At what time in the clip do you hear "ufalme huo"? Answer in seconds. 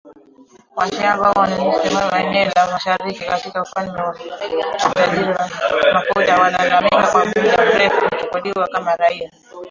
3.61-4.13